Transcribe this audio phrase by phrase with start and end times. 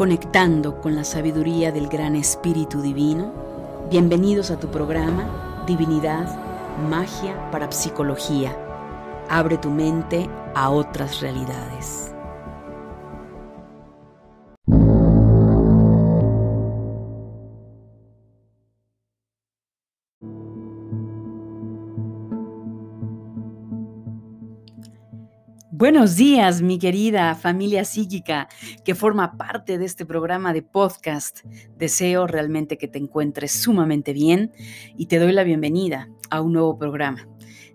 [0.00, 3.34] conectando con la sabiduría del gran Espíritu Divino.
[3.90, 6.26] Bienvenidos a tu programa Divinidad,
[6.88, 8.56] Magia para Psicología.
[9.28, 12.14] Abre tu mente a otras realidades.
[25.80, 28.48] Buenos días, mi querida familia psíquica
[28.84, 31.40] que forma parte de este programa de podcast.
[31.78, 34.52] Deseo realmente que te encuentres sumamente bien
[34.98, 37.26] y te doy la bienvenida a un nuevo programa.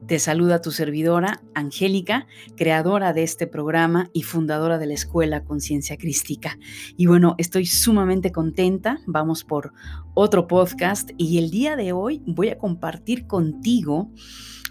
[0.05, 5.97] Te saluda tu servidora, Angélica, creadora de este programa y fundadora de la Escuela Conciencia
[5.97, 6.59] Crística.
[6.95, 8.99] Y bueno, estoy sumamente contenta.
[9.07, 9.73] Vamos por
[10.13, 14.11] otro podcast y el día de hoy voy a compartir contigo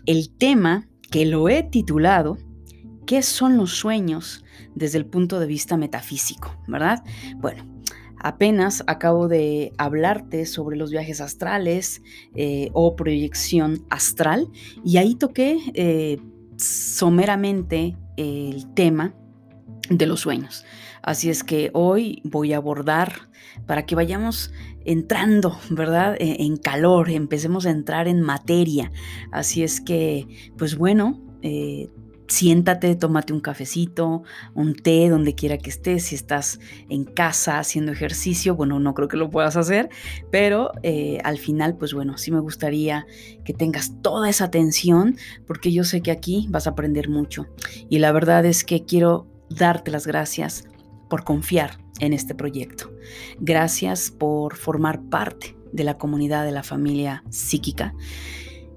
[0.07, 2.38] el tema que lo he titulado
[3.07, 6.57] ¿Qué son los sueños desde el punto de vista metafísico?
[6.66, 7.05] ¿Verdad?
[7.37, 7.66] Bueno,
[8.19, 12.02] apenas acabo de hablarte sobre los viajes astrales
[12.35, 14.49] eh, o proyección astral
[14.85, 16.19] y ahí toqué eh,
[16.57, 19.15] someramente el tema
[19.91, 20.65] de los sueños.
[21.02, 23.29] Así es que hoy voy a abordar
[23.66, 24.52] para que vayamos
[24.87, 26.16] entrando, ¿verdad?
[26.18, 28.91] E, en calor, empecemos a entrar en materia.
[29.30, 31.91] Así es que, pues bueno, eh,
[32.35, 37.93] siéntate, tómate un cafecito, un té, donde quiera que estés, si estás en casa haciendo
[37.93, 39.88] ejercicio, bueno, no creo que lo puedas hacer,
[40.30, 43.07] pero eh, al final, pues bueno, sí me gustaría
[43.45, 47.46] que tengas toda esa atención, porque yo sé que aquí vas a aprender mucho.
[47.88, 50.65] Y la verdad es que quiero darte las gracias
[51.09, 52.90] por confiar en este proyecto.
[53.38, 57.95] Gracias por formar parte de la comunidad de la familia psíquica.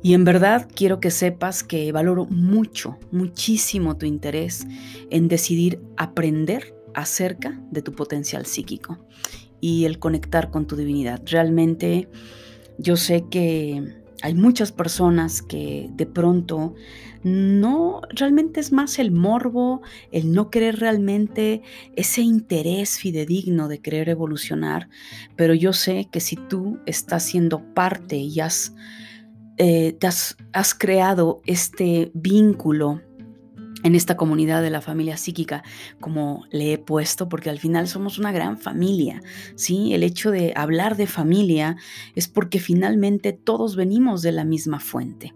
[0.07, 4.65] Y en verdad quiero que sepas que valoro mucho, muchísimo tu interés
[5.09, 9.05] en decidir aprender acerca de tu potencial psíquico
[9.59, 11.21] y el conectar con tu divinidad.
[11.25, 12.07] Realmente
[12.77, 13.83] yo sé que
[14.21, 16.73] hay muchas personas que de pronto
[17.23, 19.81] no, realmente es más el morbo,
[20.13, 21.63] el no querer realmente
[21.97, 24.87] ese interés fidedigno de querer evolucionar,
[25.35, 28.73] pero yo sé que si tú estás siendo parte y has
[29.57, 30.35] eh, te has,
[30.77, 33.01] creado este vínculo
[33.83, 35.63] en esta comunidad de la familia psíquica,
[35.99, 39.21] como le he puesto, porque al final somos una gran familia,
[39.55, 39.93] ¿sí?
[39.93, 41.77] El hecho de hablar de familia
[42.15, 45.33] es porque finalmente todos venimos de la misma fuente.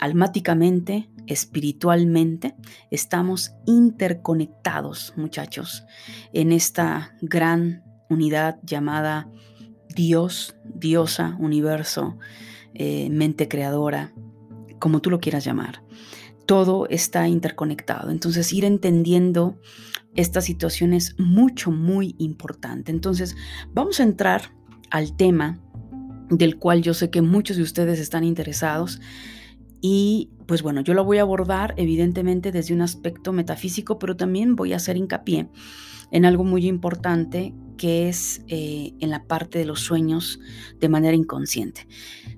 [0.00, 2.54] Almáticamente, espiritualmente,
[2.90, 5.84] estamos interconectados, muchachos,
[6.32, 9.28] en esta gran unidad llamada
[9.94, 12.18] Dios, diosa, universo,
[12.74, 14.12] eh, mente creadora,
[14.78, 15.82] como tú lo quieras llamar.
[16.46, 18.10] Todo está interconectado.
[18.10, 19.58] Entonces, ir entendiendo
[20.14, 22.90] esta situación es mucho, muy importante.
[22.92, 23.36] Entonces,
[23.72, 24.52] vamos a entrar
[24.90, 25.60] al tema
[26.28, 29.00] del cual yo sé que muchos de ustedes están interesados.
[29.80, 34.54] Y pues bueno, yo lo voy a abordar evidentemente desde un aspecto metafísico, pero también
[34.54, 35.48] voy a hacer hincapié
[36.12, 40.38] en algo muy importante que es eh, en la parte de los sueños
[40.78, 41.88] de manera inconsciente.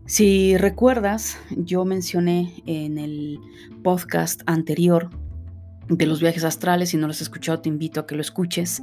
[0.06, 3.38] Si recuerdas, yo mencioné en el
[3.82, 5.10] podcast anterior
[5.88, 8.82] de los viajes astrales, si no lo has escuchado te invito a que lo escuches,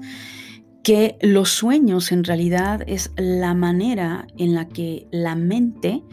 [0.83, 6.03] que los sueños en realidad es la manera en la que la mente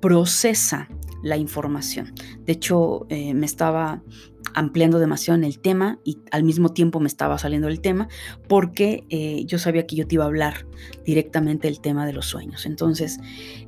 [0.00, 0.88] procesa
[1.22, 2.12] la información.
[2.44, 4.02] De hecho, eh, me estaba
[4.54, 8.08] ampliando demasiado en el tema y al mismo tiempo me estaba saliendo el tema
[8.48, 10.66] porque eh, yo sabía que yo te iba a hablar
[11.04, 12.66] directamente del tema de los sueños.
[12.66, 13.18] Entonces,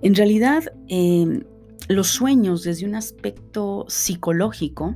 [0.02, 1.44] en realidad, em,
[1.88, 4.94] los sueños desde un aspecto psicológico,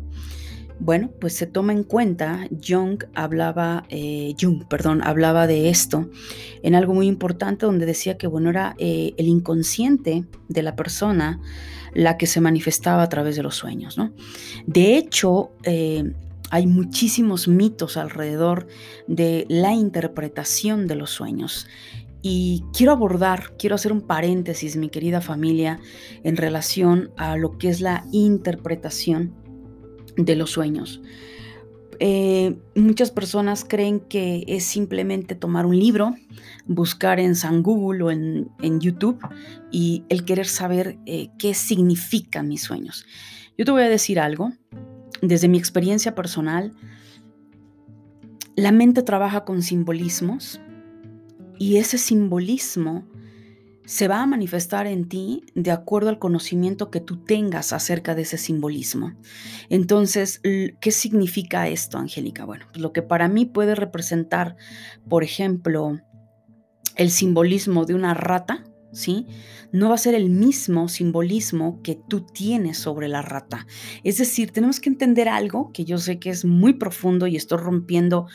[0.79, 6.09] bueno, pues se toma en cuenta, Jung hablaba, eh, Jung, perdón, hablaba de esto
[6.63, 11.41] en algo muy importante donde decía que, bueno, era eh, el inconsciente de la persona
[11.95, 14.13] la que se manifestaba a través de los sueños, ¿no?
[14.67, 16.13] De hecho, eh,
[16.51, 18.67] hay muchísimos mitos alrededor
[19.07, 21.67] de la interpretación de los sueños.
[22.21, 25.81] Y quiero abordar, quiero hacer un paréntesis, mi querida familia,
[26.23, 29.33] en relación a lo que es la interpretación
[30.17, 31.01] de los sueños.
[31.99, 36.15] Eh, muchas personas creen que es simplemente tomar un libro,
[36.67, 39.19] buscar en Google o en, YouTube
[39.71, 43.07] y el querer saber eh, qué significan mis sueños.
[43.57, 44.53] Yo te voy a decir algo,
[45.23, 46.73] desde mi experiencia personal,
[48.57, 50.61] la mente trabaja con simbolismos
[51.59, 53.05] y ese simbolismo
[53.87, 58.23] se va a manifestar en ti de acuerdo al conocimiento que tú tengas acerca de
[58.23, 59.15] ese simbolismo.
[59.71, 62.45] Entonces, ¿qué significa esto, Angélica?
[62.45, 64.57] Bueno, pues lo que para mí puede representar,
[65.09, 66.01] por ejemplo,
[66.97, 68.65] el simbolismo de una rata,
[68.97, 69.27] ¿sí?
[69.73, 73.67] No va a ser el mismo simbolismo que tú tienes sobre la rata.
[74.05, 77.59] Es decir, tenemos que entender algo que yo sé que es muy profundo y estoy
[77.59, 78.27] rompiendo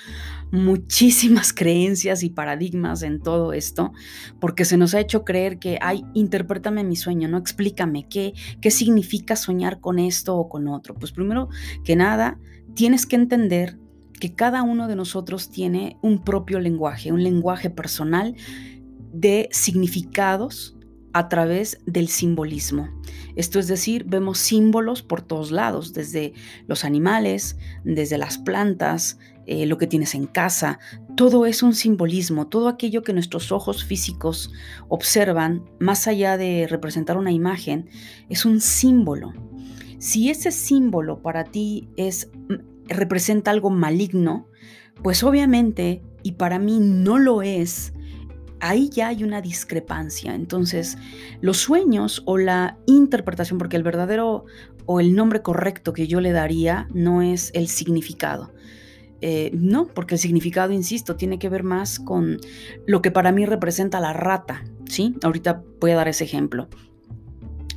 [0.51, 3.91] muchísimas creencias y paradigmas en todo esto,
[4.39, 8.69] porque se nos ha hecho creer que, ay, interprétame mi sueño, no explícame qué, qué
[8.69, 10.93] significa soñar con esto o con otro.
[10.93, 11.49] Pues primero
[11.83, 12.37] que nada,
[12.75, 13.79] tienes que entender
[14.19, 18.35] que cada uno de nosotros tiene un propio lenguaje, un lenguaje personal
[19.11, 20.75] de significados
[21.13, 22.89] a través del simbolismo.
[23.35, 26.33] Esto es decir, vemos símbolos por todos lados, desde
[26.67, 30.79] los animales, desde las plantas, eh, lo que tienes en casa.
[31.15, 34.51] Todo es un simbolismo, todo aquello que nuestros ojos físicos
[34.87, 37.89] observan, más allá de representar una imagen,
[38.29, 39.33] es un símbolo.
[39.97, 42.29] Si ese símbolo para ti es
[42.87, 44.47] representa algo maligno,
[45.01, 47.93] pues obviamente, y para mí no lo es,
[48.61, 50.33] ahí ya hay una discrepancia.
[50.33, 50.97] Entonces,
[51.41, 54.45] los sueños o la interpretación, porque el verdadero
[54.85, 58.53] o el nombre correcto que yo le daría no es el significado.
[59.21, 62.39] Eh, no, porque el significado, insisto, tiene que ver más con
[62.87, 65.15] lo que para mí representa la rata, ¿sí?
[65.23, 66.67] Ahorita voy a dar ese ejemplo.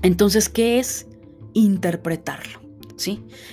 [0.02, 1.06] Entonces, ¿qué es
[1.52, 2.63] interpretarlo?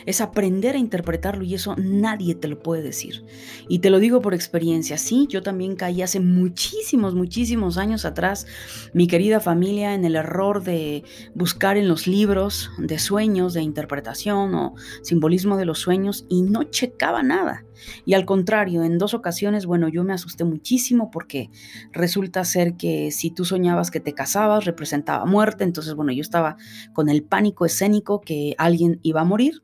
[0.06, 3.26] Es aprender a interpretarlo y eso nadie te lo puede decir.
[3.68, 8.48] Y te lo digo por experiencia, sí, yo también caí hace muchísimos, muchísimos años atrás,
[8.94, 11.04] mi querida familia, en el error de
[11.34, 16.64] buscar en los libros de sueños, de interpretación o simbolismo de los sueños y no
[16.64, 17.66] checaba nada.
[18.06, 21.50] Y al contrario, en dos ocasiones, bueno, yo me asusté muchísimo porque
[21.92, 25.64] resulta ser que si tú soñabas que te casabas, representaba muerte.
[25.64, 26.58] Entonces, bueno, yo estaba
[26.94, 29.64] con el pánico escénico que alguien iba a morir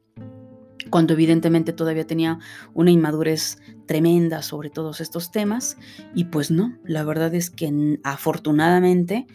[0.90, 2.40] cuando evidentemente todavía tenía
[2.74, 5.78] una inmadurez tremenda sobre todos estos temas.
[6.14, 9.28] Y pues no, la verdad es que afortunadamente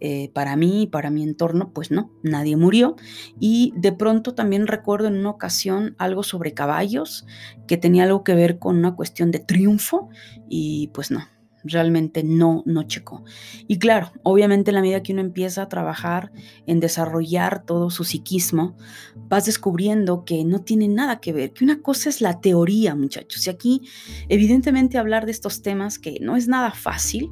[0.00, 2.96] eh, para mí y para mi entorno, pues no, nadie murió.
[3.40, 7.26] Y de pronto también recuerdo en una ocasión algo sobre caballos
[7.66, 10.08] que tenía algo que ver con una cuestión de triunfo
[10.48, 11.24] y pues no,
[11.64, 13.24] realmente no, no checó.
[13.66, 16.32] Y claro, obviamente en la medida que uno empieza a trabajar
[16.66, 18.76] en desarrollar todo su psiquismo,
[19.16, 23.46] vas descubriendo que no tiene nada que ver, que una cosa es la teoría, muchachos.
[23.46, 23.82] Y aquí,
[24.28, 27.30] evidentemente, hablar de estos temas que no es nada fácil,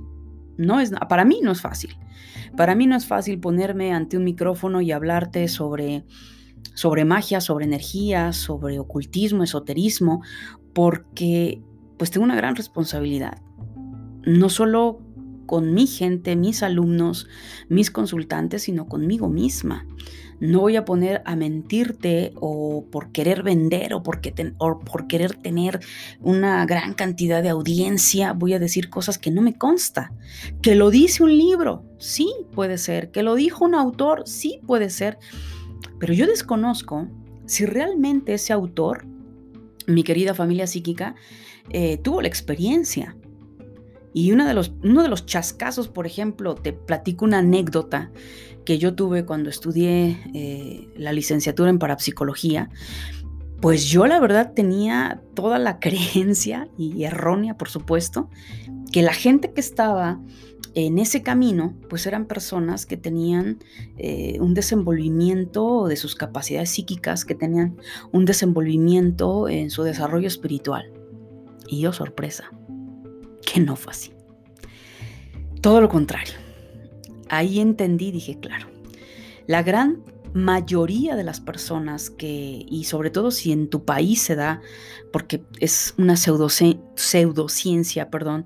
[0.56, 1.96] no es, para mí no es fácil.
[2.56, 6.04] Para mí no es fácil ponerme ante un micrófono y hablarte sobre,
[6.74, 10.22] sobre magia, sobre energía, sobre ocultismo, esoterismo,
[10.72, 11.62] porque
[11.98, 13.42] pues tengo una gran responsabilidad
[14.26, 15.00] no solo
[15.46, 17.28] con mi gente, mis alumnos,
[17.68, 19.86] mis consultantes, sino conmigo misma.
[20.40, 25.34] No voy a poner a mentirte o por querer vender o, porque o por querer
[25.34, 25.80] tener
[26.20, 30.12] una gran cantidad de audiencia, voy a decir cosas que no me consta.
[30.62, 33.10] Que lo dice un libro, sí puede ser.
[33.10, 35.18] Que lo dijo un autor, sí puede ser.
[35.98, 37.08] Pero yo desconozco
[37.46, 39.06] si realmente ese autor,
[39.86, 41.14] mi querida familia psíquica,
[41.70, 43.16] eh, tuvo la experiencia
[44.16, 48.10] y uno de, los, uno de los chascazos, por ejemplo, te platico una anécdota
[48.66, 52.68] que yo tuve cuando estudié eh, la licenciatura en parapsicología.
[53.62, 58.28] Pues yo la verdad tenía toda la creencia, y errónea por supuesto,
[58.92, 60.20] que la gente que estaba
[60.74, 63.60] en ese camino, pues eran personas que tenían
[63.96, 67.78] eh, un desenvolvimiento de sus capacidades psíquicas, que tenían
[68.12, 70.92] un desenvolvimiento en su desarrollo espiritual.
[71.66, 72.50] Y yo, sorpresa,
[73.46, 74.12] que no fue así.
[75.62, 76.45] Todo lo contrario.
[77.28, 78.68] Ahí entendí, dije, claro,
[79.46, 80.02] la gran
[80.32, 84.60] mayoría de las personas que, y sobre todo si en tu país se da,
[85.12, 88.44] porque es una pseudociencia, perdón,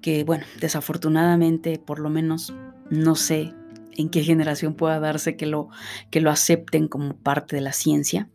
[0.00, 2.54] que bueno, desafortunadamente, por lo menos,
[2.90, 3.52] no sé
[3.96, 5.68] en qué generación pueda darse que lo,
[6.10, 8.30] que lo acepten como parte de la ciencia.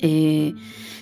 [0.00, 0.54] Eh,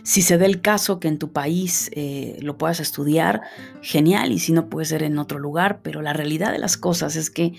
[0.02, 3.42] si se da el caso que en tu país eh, lo puedas estudiar,
[3.82, 7.16] genial, y si no puede ser en otro lugar, pero la realidad de las cosas
[7.16, 7.54] es que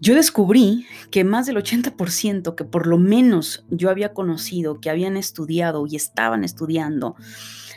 [0.00, 5.16] yo descubrí que más del 80% que por lo menos yo había conocido, que habían
[5.16, 7.14] estudiado y estaban estudiando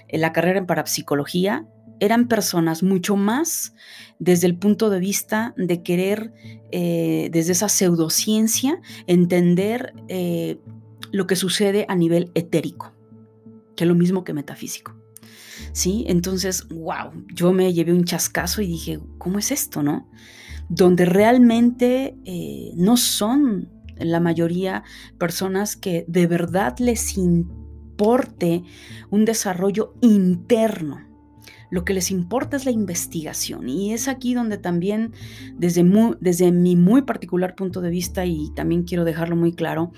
[0.08, 1.68] en la carrera en parapsicología,
[2.00, 3.74] eran personas mucho más
[4.20, 6.34] desde el punto de vista de querer,
[6.72, 9.94] eh, desde esa pseudociencia, entender
[11.16, 12.92] lo que sucede a nivel etérico,
[13.78, 14.94] que es lo mismo que metafísico.
[15.72, 16.04] ¿Sí?
[16.10, 20.10] Entonces, wow, yo me llevé un chascazo y dije, ¿cómo es esto, no?
[20.68, 24.84] Donde realmente eh, no son la mayoría
[25.18, 28.64] personas que de verdad les importe
[29.10, 31.00] un desarrollo interno.
[31.72, 33.68] lo que les importa es la investigación.
[33.68, 35.14] Y es aquí donde también,
[35.58, 35.84] desde,
[36.22, 39.92] desde mi muy particular punto de vista, y también quiero dejarlo muy claro,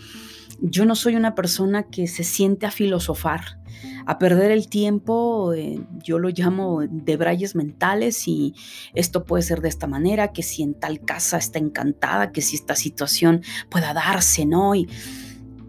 [0.59, 3.59] yo no soy una persona que se siente a filosofar,
[4.05, 8.55] a perder el tiempo, eh, yo lo llamo de brayes mentales y
[8.93, 12.55] esto puede ser de esta manera, que si en tal casa está encantada, que si
[12.55, 14.73] esta situación pueda darse, ¿no?
[14.75, 14.87] Y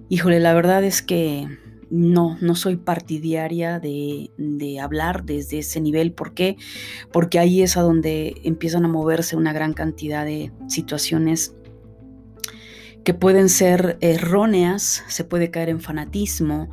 [0.09, 1.49] híjole, la verdad es que
[1.90, 6.12] no, no soy partidaria de, de, hablar desde ese nivel.
[6.12, 6.57] ¿Por qué?
[7.12, 11.54] Porque ahí es a donde empiezan a moverse una gran cantidad de situaciones
[13.09, 16.69] que pueden ser erróneas, se puede caer en fanatismo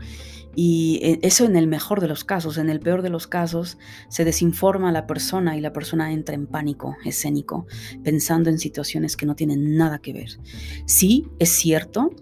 [0.53, 3.77] y eh, eso en el mejor de los casos, en el peor de los casos
[4.09, 7.67] se desinforma a la persona y la persona entra en pánico escénico,
[8.03, 10.37] pensando en situaciones que no tienen nada que ver.
[10.85, 12.13] Sí, es cierto,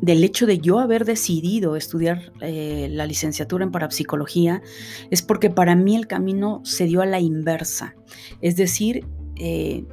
[0.00, 4.62] del hecho de yo haber decidido estudiar eh, la licenciatura en parapsicología
[5.10, 7.94] es porque para mí el camino se dio a la inversa.
[8.40, 9.04] Es decir,
[9.36, 9.84] eh,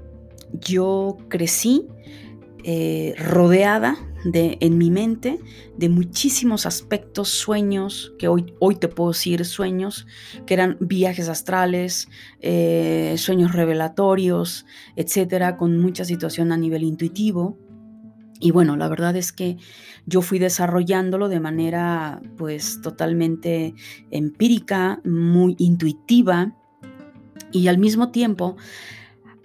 [0.54, 1.86] yo crecí
[2.70, 5.40] eh, rodeada de, en mi mente
[5.78, 10.06] de muchísimos aspectos, sueños, que hoy, hoy te puedo decir sueños,
[10.46, 12.10] que eran viajes astrales,
[13.16, 14.66] sueños revelatorios,
[14.98, 17.58] etcétera, con mucha situación a nivel intuitivo.
[18.42, 19.56] Y bueno, la verdad es que
[20.06, 23.76] yo fui desarrollándolo de manera pues totalmente
[24.12, 26.54] empírica, muy intuitiva
[27.54, 28.58] y al mismo tiempo,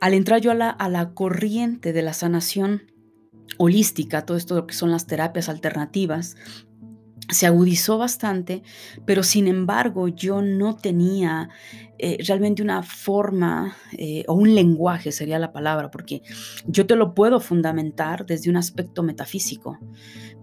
[0.00, 2.91] al entrar yo a la, a la corriente de la sanación
[3.58, 6.36] holística, todo esto lo que son las terapias alternativas,
[7.28, 8.62] se agudizó bastante,
[9.04, 11.48] pero sin embargo yo no tenía
[11.98, 16.22] eh, realmente una forma eh, o un lenguaje sería la palabra, porque
[16.66, 19.78] yo te lo puedo fundamentar desde un aspecto metafísico,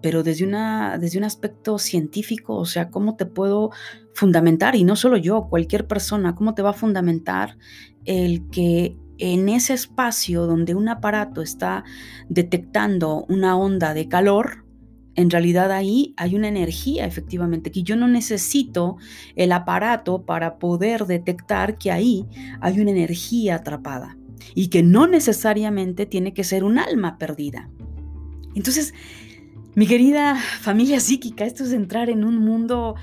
[0.01, 3.71] pero desde, una, desde un aspecto científico, o sea, ¿cómo te puedo
[4.13, 4.75] fundamentar?
[4.75, 7.57] Y no solo yo, cualquier persona, ¿cómo te va a fundamentar
[8.05, 11.83] el que en ese espacio donde un aparato está
[12.29, 14.65] detectando una onda de calor,
[15.15, 18.97] en realidad ahí hay una energía efectivamente, que yo no necesito
[19.35, 22.25] el aparato para poder detectar que ahí
[22.61, 24.17] hay una energía atrapada
[24.55, 27.69] y que no necesariamente tiene que ser un alma perdida.
[28.55, 28.93] Entonces,
[29.75, 32.95] mi querida familia psíquica, esto es entrar en un mundo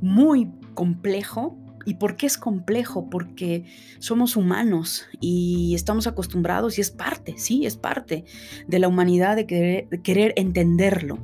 [0.00, 1.56] muy complejo.
[1.90, 3.10] ¿Y por qué es complejo?
[3.10, 3.64] Porque
[3.98, 8.24] somos humanos y estamos acostumbrados y es parte, sí, es parte
[8.68, 11.18] de la humanidad de querer, querer entenderlo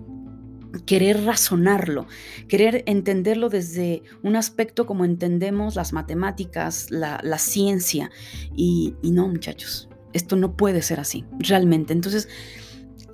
[0.85, 2.07] querer razonarlo,
[2.49, 8.11] querer entenderlo desde un aspecto como entendemos las matemáticas, la, ciencia.
[8.55, 11.93] Y, no, muchachos, esto no puede ser así, realmente.
[11.93, 12.29] Entonces,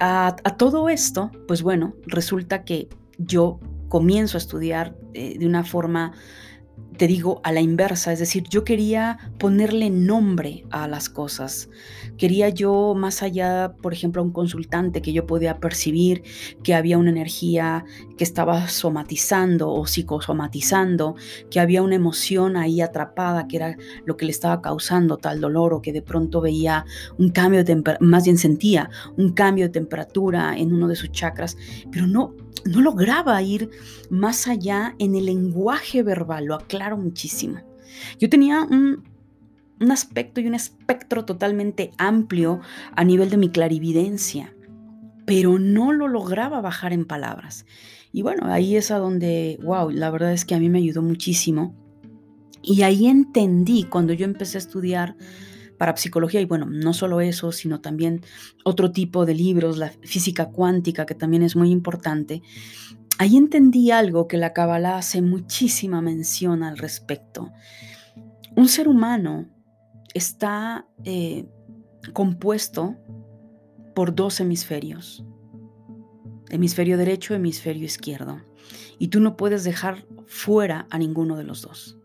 [0.00, 6.14] a, todo esto, pues bueno, resulta que yo comienzo a estudiar eh, de una forma
[6.96, 11.68] te digo, a la inversa, es decir, yo quería ponerle nombre a las cosas.
[12.18, 16.22] Quería yo, más allá, por ejemplo, a un consultante que yo podía percibir
[16.62, 17.84] que había una energía
[18.22, 21.16] estaba somatizando o psicosomatizando,
[21.50, 25.74] que había una emoción ahí atrapada, que era lo que le estaba causando tal dolor,
[25.74, 26.84] o que de pronto veía
[27.18, 31.56] un cambio de más bien sentía un cambio de temperatura en uno de sus chakras,
[31.90, 33.70] pero no, no lograba ir
[34.10, 37.60] más allá en el lenguaje verbal, lo aclaro muchísimo.
[38.18, 39.04] Yo tenía un,
[39.90, 42.60] aspecto y un espectro totalmente amplio
[42.94, 44.54] a nivel de mi clarividencia,
[45.26, 47.66] pero no lo lograba bajar en palabras.
[48.12, 51.02] Y bueno, ahí es a donde, wow, la verdad es que a mí me ayudó
[51.02, 51.74] muchísimo.
[52.62, 55.16] Y ahí entendí cuando yo empecé a estudiar
[55.78, 58.20] para psicología y bueno, no solo eso, sino también
[58.64, 62.42] otro tipo de libros, la física cuántica, que también es muy importante.
[63.18, 67.50] Ahí entendí algo que la Kabbalah hace muchísima mención al respecto.
[68.54, 69.48] Un ser humano
[70.14, 71.46] está eh,
[72.12, 72.96] compuesto
[73.94, 75.24] por dos hemisferios,
[76.52, 78.40] hemisferio derecho, hemisferio izquierdo,
[78.98, 81.98] y tú no puedes dejar fuera a ninguno de los dos.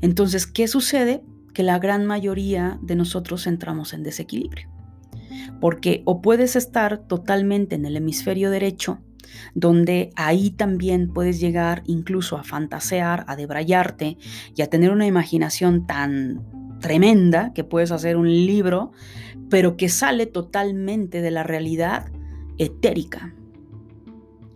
[0.00, 1.22] Entonces, ¿qué sucede?
[1.52, 4.68] que la gran mayoría de nosotros entramos en desequilibrio.
[5.60, 8.98] Porque o puedes estar totalmente en el hemisferio derecho,
[9.54, 14.18] donde ahí también puedes llegar incluso a fantasear, a debrayarte
[14.54, 16.42] y a tener una imaginación tan
[16.80, 18.92] tremenda que puedes hacer un libro,
[19.48, 22.10] pero que sale totalmente de la realidad
[22.58, 23.34] etérica.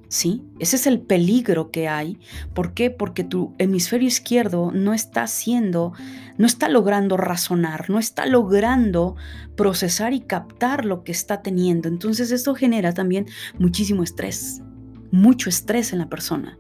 [0.09, 0.45] ¿Sí?
[0.61, 2.19] Ese es el peligro que hay.
[2.55, 2.91] ¿Por qué?
[2.91, 5.93] Porque tu hemisferio izquierdo no está haciendo,
[6.39, 9.17] no está logrando razonar, no está logrando
[9.57, 11.89] procesar y captar lo que está teniendo.
[11.89, 13.27] Entonces esto genera también
[13.59, 14.63] muchísimo estrés,
[15.11, 16.57] mucho estrés en la persona.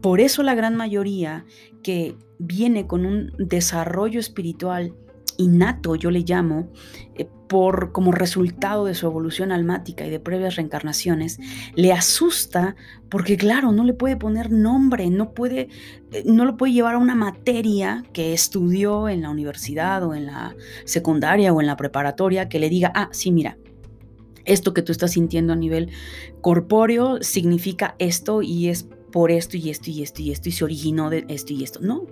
[0.00, 1.44] Por eso la gran mayoría
[1.82, 4.94] que viene con un desarrollo espiritual
[5.38, 6.68] innato, yo le llamo,
[7.14, 11.40] eh, por, como resultado de su evolución almática y de previas reencarnaciones,
[11.74, 12.76] le asusta
[13.08, 15.70] porque, claro, no le puede poner nombre, no, puede,
[16.12, 20.26] eh, no lo puede llevar a una materia que estudió en la universidad o en
[20.26, 20.54] la
[20.84, 23.56] secundaria o en la preparatoria que le diga, ah, sí, mira,
[24.44, 25.90] esto que tú estás sintiendo a nivel
[26.40, 30.64] corpóreo significa esto y es por esto y esto y esto y esto y se
[30.64, 31.80] originó de esto y esto.
[31.80, 32.06] No,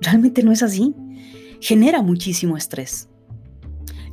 [0.00, 0.94] realmente no es así.
[1.64, 3.08] Genera muchísimo estrés.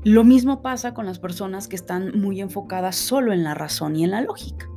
[0.05, 4.05] Lo mismo pasa con las personas que están muy enfocadas solo en la razón y
[4.05, 4.70] en la lógica.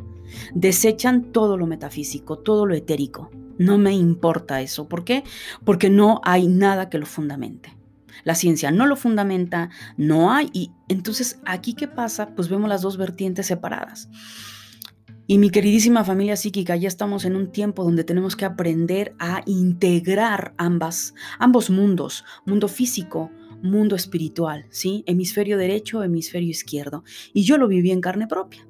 [0.55, 3.31] Desechan todo lo metafísico, todo lo etérico.
[3.59, 4.89] No me importa eso.
[4.89, 5.23] ¿Por qué?
[5.65, 7.73] Porque no hay nada que lo fundamente.
[8.25, 10.51] La ciencia no lo fundamenta, no hay.
[10.53, 12.35] Y entonces, ¿aquí qué pasa?
[12.35, 14.09] Pues vemos las dos vertientes separadas.
[15.27, 19.43] Y mi queridísima familia psíquica, ya estamos en un tiempo donde tenemos que aprender a
[19.47, 23.31] integrar ambas, ambos mundos, mundo físico,
[23.63, 25.03] mundo espiritual, ¿sí?
[25.07, 27.05] Hemisferio derecho, hemisferio izquierdo.
[27.33, 28.69] Y yo lo viví en carne propia.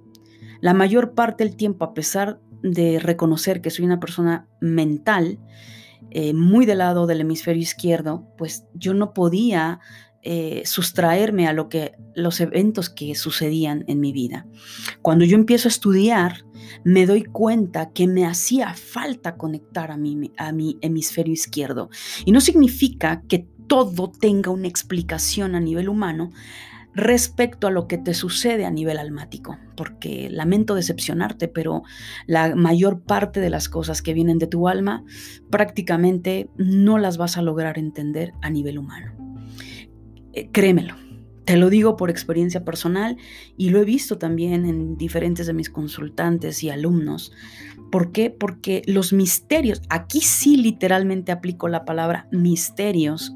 [0.60, 5.40] La mayor parte del tiempo, a pesar de reconocer que soy una persona mental,
[6.10, 9.80] eh, muy del lado del hemisferio izquierdo, pues yo no podía
[10.26, 14.46] eh, sustraerme a lo que los eventos que sucedían en mi vida.
[15.02, 16.46] Cuando yo empiezo a estudiar,
[16.82, 21.90] me doy cuenta que me hacía falta conectar a mi, a mi hemisferio izquierdo.
[22.24, 26.30] Y no significa que todo tenga una explicación a nivel humano
[26.94, 31.82] respecto a lo que te sucede a nivel almático, porque lamento decepcionarte, pero
[32.26, 35.04] la mayor parte de las cosas que vienen de tu alma
[35.50, 39.23] prácticamente no las vas a lograr entender a nivel humano.
[40.34, 40.96] Eh, créemelo,
[41.44, 43.16] te lo digo por experiencia personal
[43.56, 47.32] y lo he visto también en diferentes de mis consultantes y alumnos.
[47.90, 48.30] ¿Por qué?
[48.30, 53.32] Porque los misterios, aquí sí literalmente aplico la palabra misterios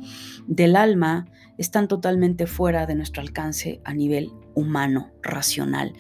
[0.47, 1.27] del alma,
[1.59, 5.93] están totalmente fuera de nuestro alcance a nivel humano, racional.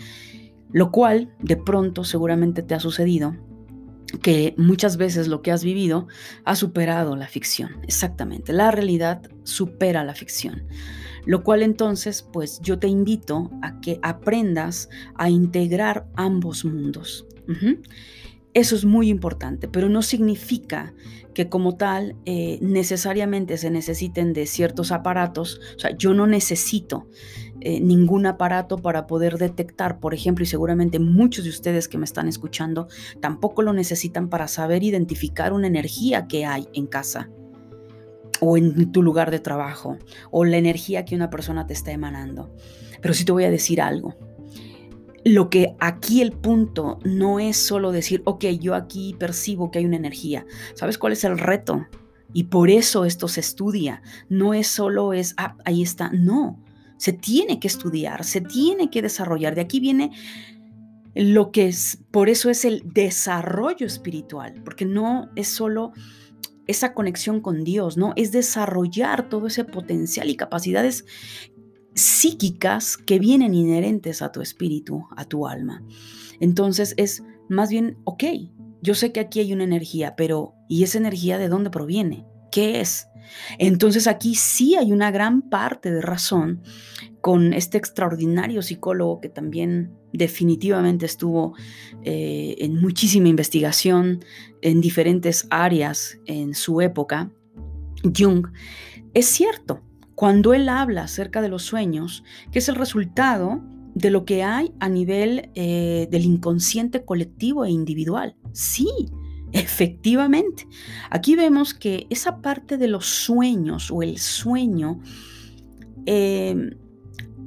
[0.73, 3.37] Lo cual de pronto seguramente te ha sucedido
[4.23, 6.09] que muchas veces lo que has vivido
[6.44, 7.77] ha superado la ficción.
[7.83, 10.64] Exactamente, la realidad supera la ficción.
[11.27, 17.27] Lo cual entonces, pues yo te invito a que aprendas a integrar ambos mundos.
[18.55, 20.94] Eso es muy importante, pero no significa
[21.35, 25.61] que como tal eh, necesariamente se necesiten de ciertos aparatos.
[25.77, 27.07] O sea, yo no necesito
[27.61, 32.05] eh, ningún aparato para poder detectar, por ejemplo, y seguramente muchos de ustedes que me
[32.05, 32.88] están escuchando
[33.21, 37.31] tampoco lo necesitan para saber identificar una energía que hay en casa
[38.40, 39.99] o en tu lugar de trabajo
[40.31, 42.55] o la energía que una persona te está emanando.
[43.01, 44.14] Pero sí te voy a decir algo.
[45.25, 49.85] Lo que aquí el punto no es solo decir, ok, yo aquí percibo que hay
[49.85, 50.47] una energía.
[50.75, 51.87] ¿Sabes cuál es el reto?
[52.33, 54.03] Y por eso esto se estudia.
[54.29, 56.11] No es solo es, ah, ahí está.
[56.12, 56.62] No,
[56.99, 59.55] se tiene que estudiar, se tiene que desarrollar.
[59.55, 60.11] De aquí viene
[61.15, 65.93] lo que es, por eso es el desarrollo espiritual, porque no es solo
[66.67, 68.13] esa conexión con Dios, ¿no?
[68.17, 71.07] Es desarrollar todo ese potencial y capacidades
[71.95, 75.83] psíquicas que vienen inherentes a tu espíritu, a tu alma.
[76.41, 78.25] Entonces es más bien, ok,
[78.83, 82.27] yo sé que aquí hay una energía, pero ¿y esa energía de dónde proviene?
[82.53, 83.09] ¿Qué es?
[83.59, 86.62] Entonces aquí sí hay una gran parte de razón
[87.21, 91.55] con este extraordinario psicólogo que también definitivamente estuvo
[92.05, 94.25] eh, en muchísima investigación
[94.62, 97.31] en diferentes áreas en su época,
[98.17, 98.47] Jung,
[99.14, 99.83] es cierto,
[100.14, 103.62] cuando él habla acerca de los sueños, que es el resultado
[103.95, 108.37] de lo que hay a nivel eh, del inconsciente colectivo e individual.
[108.53, 108.88] Sí,
[109.53, 110.67] efectivamente.
[111.11, 115.01] Aquí vemos que esa parte de los sueños o el sueño
[116.07, 116.71] eh,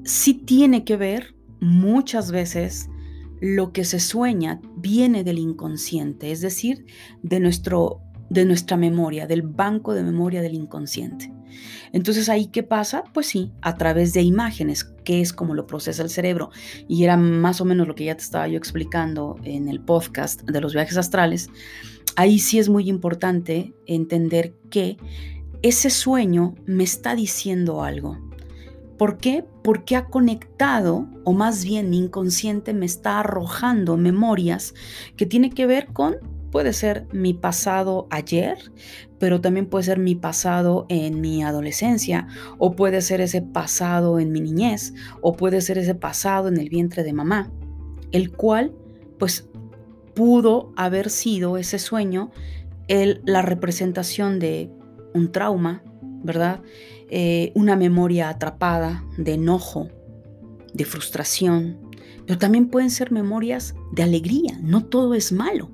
[0.03, 2.89] sí tiene que ver muchas veces
[3.39, 6.85] lo que se sueña viene del inconsciente, es decir,
[7.23, 11.33] de, nuestro, de nuestra memoria, del banco de memoria del inconsciente.
[11.91, 13.03] Entonces ahí qué pasa?
[13.13, 16.49] Pues sí, a través de imágenes, que es como lo procesa el cerebro.
[16.87, 20.43] Y era más o menos lo que ya te estaba yo explicando en el podcast
[20.43, 21.49] de los viajes astrales.
[22.15, 24.95] Ahí sí es muy importante entender que
[25.61, 28.17] ese sueño me está diciendo algo.
[28.97, 29.43] ¿Por qué?
[29.61, 34.73] Porque ha conectado, o más bien mi inconsciente me está arrojando memorias
[35.17, 36.15] que tiene que ver con,
[36.51, 38.57] puede ser mi pasado ayer,
[39.17, 44.31] pero también puede ser mi pasado en mi adolescencia, o puede ser ese pasado en
[44.31, 47.51] mi niñez, o puede ser ese pasado en el vientre de mamá,
[48.11, 48.73] el cual,
[49.17, 49.47] pues,
[50.13, 52.31] pudo haber sido ese sueño
[52.87, 54.69] el, la representación de
[55.13, 55.83] un trauma,
[56.23, 56.61] ¿verdad?
[57.09, 59.89] Eh, una memoria atrapada de enojo,
[60.73, 61.77] de frustración,
[62.25, 64.57] pero también pueden ser memorias de alegría.
[64.61, 65.69] No todo es malo,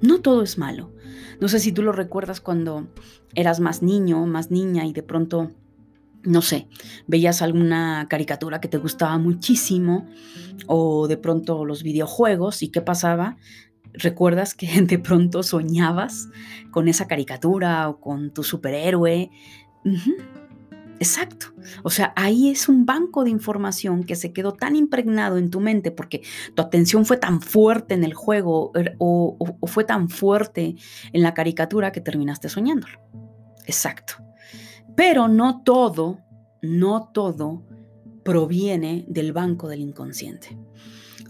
[0.00, 0.92] no todo es malo.
[1.40, 2.88] No sé si tú lo recuerdas cuando
[3.34, 5.52] eras más niño, más niña y de pronto
[6.24, 6.68] no sé,
[7.06, 10.06] veías alguna caricatura que te gustaba muchísimo
[10.66, 13.36] o de pronto los videojuegos y qué pasaba,
[13.92, 16.28] recuerdas que de pronto soñabas
[16.70, 19.30] con esa caricatura o con tu superhéroe.
[21.00, 21.46] Exacto.
[21.84, 25.60] O sea, ahí es un banco de información que se quedó tan impregnado en tu
[25.60, 26.22] mente porque
[26.54, 30.76] tu atención fue tan fuerte en el juego er, o, fue tan fuerte
[31.12, 32.98] en la caricatura que terminaste soñándolo.
[33.66, 34.14] Exacto.
[34.96, 36.18] Pero no todo,
[36.62, 37.62] no todo
[38.24, 40.58] proviene del banco del inconsciente.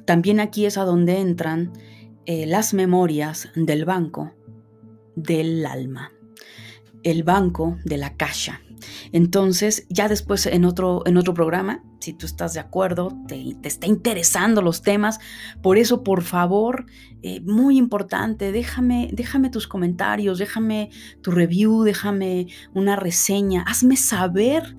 [0.07, 1.73] También aquí es a donde entran
[2.25, 4.33] eh, las memorias del banco
[5.15, 6.13] del alma,
[7.03, 8.63] el banco de la caja.
[9.12, 13.87] Entonces, ya después en otro, en otro programa, si tú estás de acuerdo, te, está
[13.87, 15.19] interesando los temas,
[15.62, 16.87] por eso, por favor,
[17.23, 20.91] eh, muy importante, déjame, déjame tus comentarios, déjame
[21.23, 24.77] tu review, déjame una reseña, hazme saber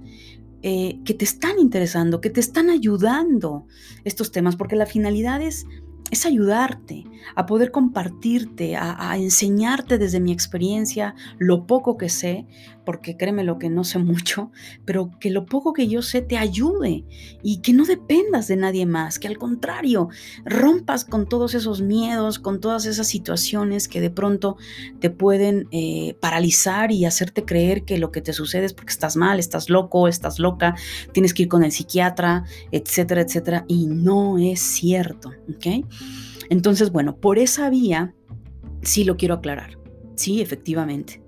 [0.62, 3.66] eh, que te están interesando, que te están ayudando
[4.04, 5.66] estos temas, porque la finalidad es
[6.12, 12.48] es ayudarte, a poder compartirte, a, enseñarte desde mi experiencia lo poco que sé,
[12.86, 14.52] porque créeme lo que no sé mucho,
[14.86, 17.04] pero que lo poco que yo sé te ayude
[17.44, 20.10] y que no dependas de nadie más, que al contrario,
[20.46, 24.58] rompas con todos esos miedos, con todas esas situaciones que de pronto
[25.00, 29.16] te pueden eh, paralizar y hacerte creer que lo que te sucede es porque estás
[29.16, 30.76] mal, estás loco, estás loca,
[31.12, 35.86] tienes que ir con el psiquiatra, etcétera, etcétera, y no es cierto, ¿ok?
[36.50, 38.16] Entonces, bueno, por esa vía
[38.82, 39.78] sí lo quiero aclarar.
[40.16, 41.22] Sí, efectivamente.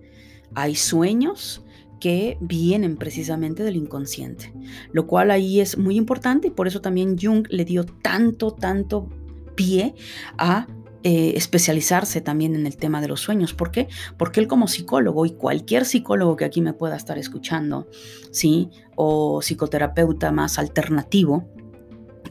[0.55, 1.63] Hay sueños
[1.99, 4.53] que vienen precisamente del inconsciente,
[4.91, 9.07] lo cual ahí es muy importante y por eso también Jung le dio tanto, tanto
[9.55, 9.93] pie
[10.37, 10.67] a
[11.03, 13.53] eh, especializarse también en el tema de los sueños.
[13.53, 13.87] ¿Por qué?
[14.17, 17.87] Porque él como psicólogo y cualquier psicólogo que aquí me pueda estar escuchando,
[18.31, 18.69] ¿sí?
[18.95, 21.49] O psicoterapeuta más alternativo,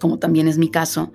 [0.01, 1.13] como también es mi caso,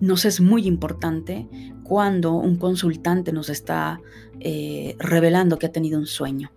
[0.00, 1.48] nos es muy importante
[1.82, 4.00] cuando un consultante nos está
[4.40, 6.50] eh, revelando que ha tenido un sueño.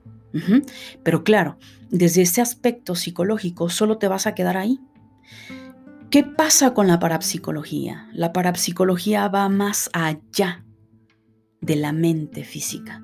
[1.02, 1.58] Pero claro,
[1.90, 4.80] desde ese aspecto psicológico solo te vas a quedar ahí.
[6.12, 8.08] ¿Qué pasa con la parapsicología?
[8.14, 10.64] La parapsicología va más allá
[11.60, 13.04] de la mente física.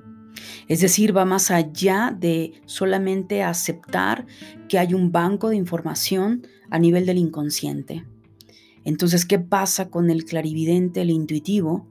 [0.68, 4.26] Es decir, va más allá de solamente aceptar
[4.68, 8.04] que hay un banco de información a nivel del inconsciente.
[8.84, 11.86] Entonces, ¿qué pasa con el clarividente, el intuitivo,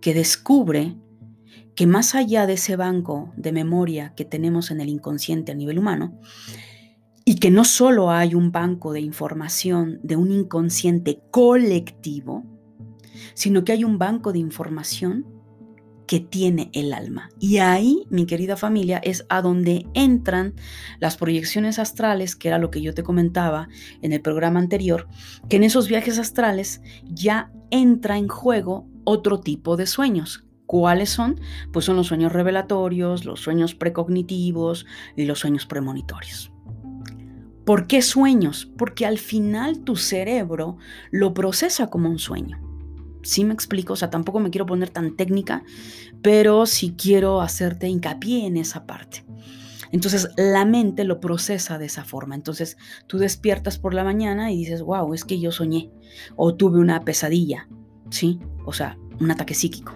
[0.00, 0.96] que descubre
[1.78, 5.78] que más allá de ese banco de memoria que tenemos en el inconsciente a nivel
[5.78, 6.18] humano,
[7.24, 12.44] y que no solo hay un banco de información de un inconsciente colectivo,
[13.34, 15.24] sino que hay un banco de información
[16.08, 17.28] que tiene el alma.
[17.38, 20.54] Y ahí, mi querida familia, es a donde entran
[20.98, 23.68] las proyecciones astrales, que era lo que yo te comentaba
[24.02, 25.06] en el programa anterior,
[25.48, 30.47] que en esos viajes astrales ya entra en juego otro tipo de sueños.
[30.68, 31.40] ¿Cuáles son?
[31.72, 34.84] Pues son los sueños revelatorios, los sueños precognitivos
[35.16, 36.52] y los sueños premonitorios.
[37.64, 38.70] ¿Por qué sueños?
[38.76, 40.76] Porque al final tu cerebro
[41.10, 42.60] lo procesa como un sueño.
[43.22, 45.64] Sí me explico, o sea, tampoco me quiero poner tan técnica,
[46.20, 49.24] pero sí quiero hacerte hincapié en esa parte.
[49.90, 52.34] Entonces la mente lo procesa de esa forma.
[52.34, 52.76] Entonces
[53.06, 55.90] tú despiertas por la mañana y dices, wow, es que yo soñé
[56.36, 57.70] o tuve una pesadilla,
[58.10, 58.38] ¿sí?
[58.66, 59.94] O sea, un ataque psíquico.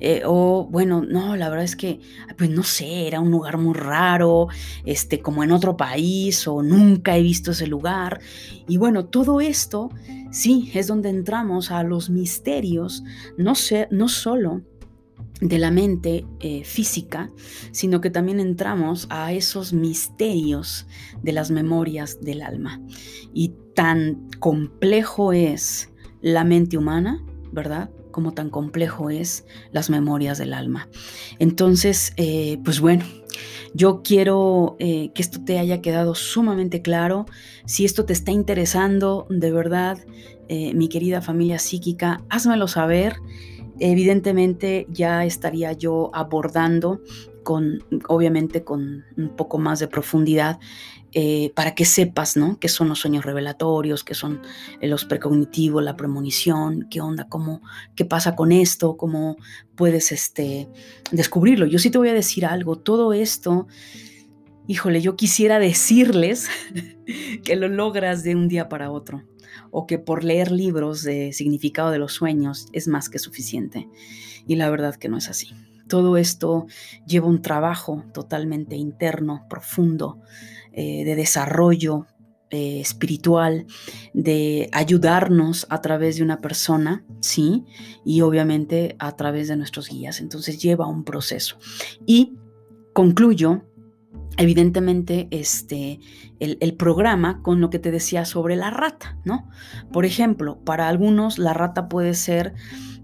[0.00, 2.00] Eh, o bueno, no, la verdad es que,
[2.36, 4.48] pues no sé, era un lugar muy raro,
[4.84, 8.20] este, como en otro país, o nunca he visto ese lugar.
[8.68, 9.90] Y bueno, todo esto,
[10.30, 13.04] sí, es donde entramos a los misterios,
[13.36, 14.62] no, sé, no solo
[15.40, 17.30] de la mente eh, física,
[17.70, 20.86] sino que también entramos a esos misterios
[21.22, 22.80] de las memorias del alma.
[23.32, 27.90] Y tan complejo es la mente humana, ¿verdad?
[28.14, 30.88] Como tan complejo es las memorias del alma.
[31.40, 33.04] Entonces, eh, pues bueno,
[33.74, 37.26] yo quiero eh, que esto te haya quedado sumamente claro.
[37.66, 39.98] Si esto te está interesando, de verdad,
[40.48, 43.16] mi querida familia psíquica, házmelo saber.
[43.80, 47.00] Evidentemente ya estaría yo abordando
[48.08, 50.58] obviamente con un poco más de profundidad,
[51.16, 52.58] eh, para que sepas, ¿no?
[52.58, 54.02] ¿Qué son los sueños revelatorios?
[54.02, 54.42] ¿Qué son
[54.82, 56.88] los precognitivos, la premonición?
[56.90, 57.28] ¿Qué onda?
[57.28, 57.62] ¿Cómo,
[57.94, 58.96] ¿Qué pasa con esto?
[58.96, 59.36] ¿Cómo
[59.76, 60.68] puedes este,
[61.12, 61.66] descubrirlo?
[61.66, 62.76] Yo sí te voy a decir algo.
[62.80, 63.68] Todo esto,
[64.66, 66.48] híjole, yo quisiera decirles
[67.44, 69.22] que lo logras de un día para otro
[69.70, 73.88] o que por leer libros de significado de los sueños es más que suficiente.
[74.48, 75.54] Y la verdad que no es así.
[75.88, 76.66] Todo esto
[77.06, 80.20] lleva un trabajo totalmente interno, profundo,
[80.72, 82.06] eh, de desarrollo
[82.50, 83.66] eh, espiritual,
[84.12, 87.64] de ayudarnos a través de una persona, ¿sí?
[88.04, 90.20] Y obviamente a través de nuestros guías.
[90.20, 91.56] Entonces lleva un proceso.
[92.06, 92.36] Y
[92.92, 93.64] concluyo
[94.36, 96.00] evidentemente este,
[96.38, 99.48] el, el, programa con lo que te decía sobre la rata, ¿no?
[99.92, 102.54] Por ejemplo, para algunos la rata puede ser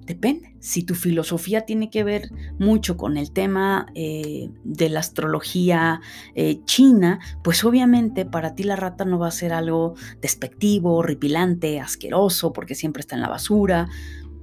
[0.06, 0.54] Depende.
[0.60, 6.00] Si tu filosofía tiene que ver mucho con el tema eh, de la astrología
[6.34, 11.80] eh, china, pues obviamente para ti la rata no va a ser algo despectivo, horripilante,
[11.80, 13.88] asqueroso, porque siempre está en la basura.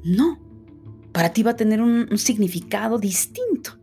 [0.03, 0.39] No.
[1.11, 3.77] Para ti va a tener un significado distinto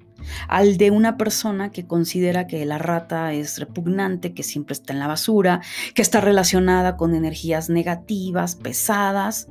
[0.48, 4.98] al de una persona que considera que la rata es repugnante, que siempre está en
[4.98, 5.60] la basura,
[5.94, 9.48] que está relacionada con energías negativas, pesadas.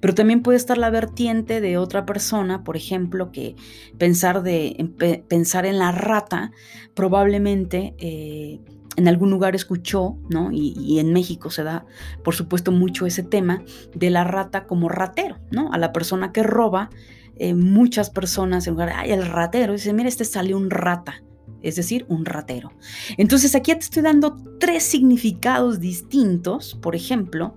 [0.00, 3.56] Pero también puede estar la vertiente de otra persona, por ejemplo, que
[3.98, 6.52] pensar, de, pensar en la rata
[6.94, 8.60] probablemente eh,
[8.96, 10.50] en algún lugar escuchó, ¿no?
[10.52, 11.86] Y, en México se da,
[12.22, 13.62] por supuesto, mucho ese tema
[13.94, 15.72] de la rata como ratero, ¿no?
[15.72, 16.90] A la persona que roba,
[17.36, 21.22] eh, muchas personas en lugar, ay, el ratero, dice, mira, este salió un rata
[21.62, 22.72] es decir, un ratero.
[23.18, 27.54] Entonces aquí te estoy dando tres significados distintos, por ejemplo,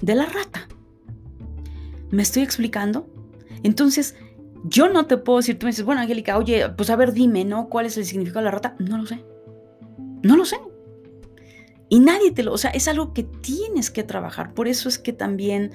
[0.00, 0.65] de la rata.
[2.10, 3.08] ¿Me estoy explicando?
[3.62, 4.14] Entonces,
[4.64, 7.44] yo no te puedo decir, tú me dices, bueno, Angélica, oye, pues a ver, dime,
[7.44, 7.68] ¿no?
[7.68, 8.76] ¿Cuál es el significado de la rata?
[8.78, 9.24] No lo sé.
[10.22, 10.56] No lo sé.
[11.88, 14.54] Y nadie te lo, o sea, es algo que tienes que trabajar.
[14.54, 15.70] Por eso es que también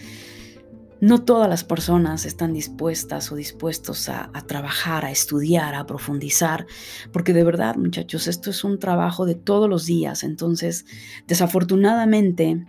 [1.00, 6.68] no todas las personas están dispuestas o dispuestos a, a, trabajar, a estudiar, a profundizar,
[7.12, 10.24] porque de verdad, muchachos, esto es un trabajo de todos los días.
[10.24, 10.86] Entonces,
[11.28, 12.66] desafortunadamente,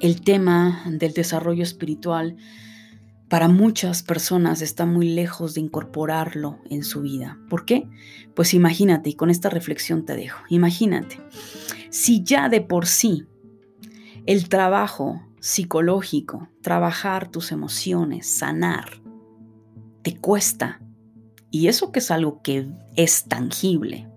[0.00, 2.36] el tema del desarrollo espiritual
[3.28, 7.38] para muchas personas está muy lejos de incorporarlo en su vida.
[7.48, 7.88] ¿Por qué?
[8.34, 11.20] Pues imagínate, y con esta reflexión te dejo, imagínate,
[11.90, 13.26] si ya de por sí
[14.26, 19.00] el trabajo psicológico, trabajar tus emociones, sanar,
[20.02, 20.80] te cuesta,
[21.52, 24.09] y eso que es algo que es tangible,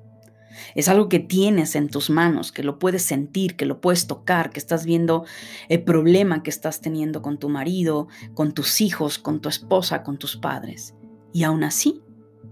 [0.75, 4.51] es algo que tienes en tus manos, que lo puedes sentir, que lo puedes tocar,
[4.51, 5.25] que estás viendo
[5.69, 10.17] el problema que estás teniendo con tu marido, con tus hijos, con tu esposa, con
[10.17, 10.95] tus padres.
[11.33, 12.01] Y aún así,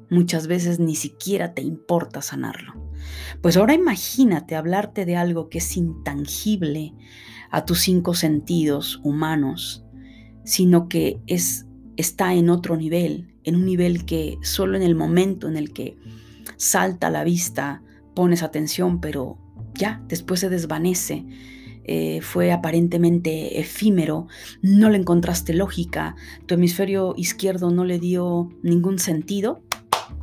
[0.10, 2.74] muchas veces ni siquiera te importa sanarlo.
[3.42, 6.94] Pues ahora imagínate hablarte de algo que es intangible
[7.50, 9.84] a tus cinco sentidos humanos,
[10.44, 11.66] sino que es
[11.98, 15.98] está en otro nivel, en un nivel que solo en el momento en el que
[16.58, 19.38] salta a la vista pones atención, pero
[19.74, 21.26] ya, después se desvanece.
[21.84, 24.28] Eh, fue aparentemente efímero,
[24.62, 29.64] no le encontraste lógica, tu hemisferio izquierdo no le dio ningún sentido,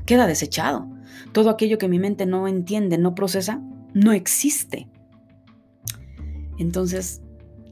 [0.06, 0.88] queda desechado.
[1.32, 3.60] Todo aquello que mi mente no entiende, no procesa,
[3.92, 4.88] no existe.
[6.58, 7.22] Entonces,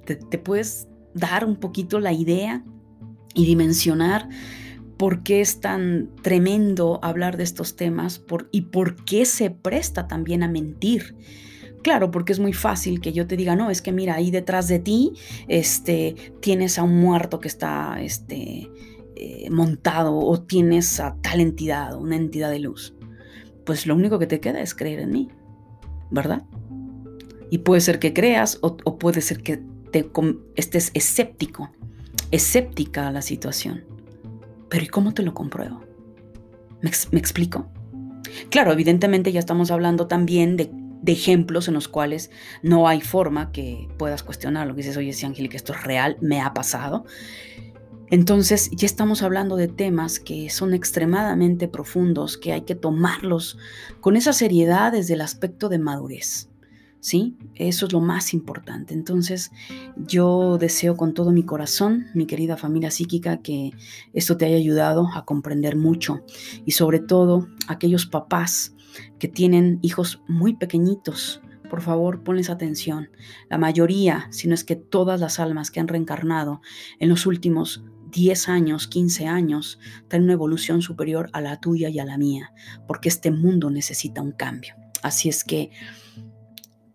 [0.05, 2.65] te, te puedes dar un poquito la idea
[3.35, 4.29] y dimensionar
[4.97, 10.43] por qué es tan tremendo hablar de estos temas y por qué se presta también
[10.43, 11.17] a mentir.
[11.83, 14.67] Claro, porque es muy fácil que yo te diga, no, es que mira, ahí detrás
[14.67, 15.13] de ti
[15.47, 18.71] este, tienes a un muerto que está este,
[19.15, 22.95] eh, montado o tienes a tal entidad, una entidad de luz.
[23.65, 25.29] Pues lo único que te queda es creer en mí,
[26.11, 26.45] ¿verdad?
[27.51, 29.63] Y puede ser que creas o, puede ser que
[30.57, 31.71] estés escéptico,
[32.31, 33.96] escéptica a la situación.
[34.69, 35.83] Pero ¿y cómo te lo compruebo?
[36.83, 37.71] ¿Me, explico?
[38.51, 40.71] Claro, evidentemente ya estamos hablando también de,
[41.07, 42.31] ejemplos en los cuales
[42.63, 46.17] no hay forma que puedas cuestionar lo que dices, oye, si Angélica, esto es real,
[46.21, 47.05] me ha pasado.
[48.09, 53.57] Entonces ya estamos hablando de temas que son extremadamente profundos, que hay que tomarlos
[54.01, 56.49] con esa seriedad desde el aspecto de madurez.
[57.55, 58.93] Eso es lo más importante.
[58.93, 59.53] Entonces,
[59.97, 63.71] yo deseo con todo mi corazón, mi querida familia psíquica, que
[64.13, 66.23] esto te haya ayudado a comprender mucho
[66.65, 68.75] y sobre todo aquellos papás
[69.19, 71.41] que tienen hijos muy pequeñitos.
[71.71, 73.11] Por favor, ponles atención.
[73.49, 76.61] La mayoría, si no es que todas las almas que han reencarnado
[76.99, 81.99] en los últimos 10 años, 15 años, traen una evolución superior a la tuya y
[81.99, 82.53] a la mía,
[82.89, 84.75] porque este mundo necesita un cambio.
[85.03, 85.71] Así es que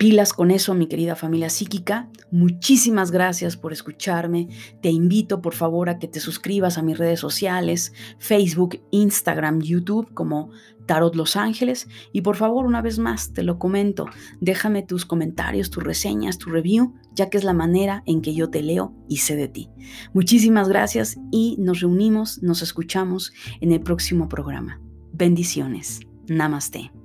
[0.02, 2.10] pilas con eso, mi querida familia psíquica.
[2.32, 4.48] Muchísimas gracias por escucharme.
[4.82, 10.12] Te invito, por favor, a que te suscribas a mis redes sociales, Facebook, Instagram, YouTube,
[10.16, 10.50] como
[10.88, 11.88] Tarot Los Ángeles.
[12.14, 14.08] Y por favor, una vez más, te lo comento,
[14.40, 18.50] déjame tus comentarios, tus reseñas, tu review, ya que es la manera en que yo
[18.50, 19.70] te leo y sé de ti.
[20.16, 24.82] Muchísimas gracias y nos reunimos, nos escuchamos en el próximo programa.
[25.14, 26.00] Bendiciones.
[26.28, 27.01] Namaste.